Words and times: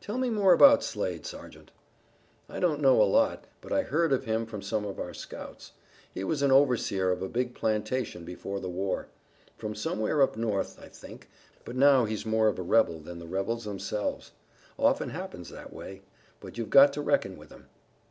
"Tell 0.00 0.16
me 0.16 0.30
more 0.30 0.54
about 0.54 0.82
Slade, 0.82 1.26
Sergeant." 1.26 1.72
"I 2.48 2.58
don't 2.58 2.80
know 2.80 3.02
a 3.02 3.02
lot, 3.04 3.44
but 3.60 3.70
I 3.70 3.82
heard 3.82 4.14
of 4.14 4.24
him 4.24 4.46
from 4.46 4.62
some 4.62 4.86
of 4.86 4.98
our 4.98 5.12
scouts. 5.12 5.72
He 6.10 6.24
was 6.24 6.40
an 6.40 6.50
overseer 6.50 7.10
of 7.10 7.20
a 7.20 7.28
big 7.28 7.54
plantation 7.54 8.24
before 8.24 8.60
the 8.60 8.70
war. 8.70 9.08
From 9.58 9.74
somewhere 9.74 10.22
up 10.22 10.38
North, 10.38 10.80
I 10.82 10.88
think, 10.88 11.28
but 11.66 11.76
now 11.76 12.06
he's 12.06 12.24
more 12.24 12.48
of 12.48 12.58
a 12.58 12.62
rebel 12.62 12.98
than 13.00 13.18
the 13.18 13.26
rebels 13.26 13.64
themselves. 13.66 14.32
Often 14.78 15.10
happens 15.10 15.50
that 15.50 15.70
way. 15.70 16.00
But 16.40 16.56
you've 16.56 16.70
got 16.70 16.94
to 16.94 17.02
reckon 17.02 17.36
with 17.36 17.50
him." 17.50 17.66